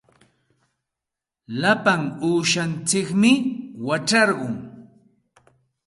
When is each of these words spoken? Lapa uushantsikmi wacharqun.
Lapa 1.61 1.93
uushantsikmi 2.27 3.31
wacharqun. 3.87 4.55